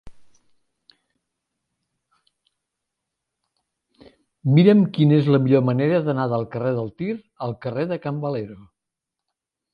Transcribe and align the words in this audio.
Mira'm 4.55 4.83
quina 4.97 5.21
és 5.21 5.31
la 5.37 5.41
millor 5.45 5.65
manera 5.69 6.01
d'anar 6.09 6.27
del 6.35 6.49
carrer 6.57 6.75
de 6.81 6.89
Tir 7.03 7.13
al 7.49 7.57
carrer 7.67 7.89
de 7.95 8.03
Can 8.09 8.25
Valero. 8.27 8.59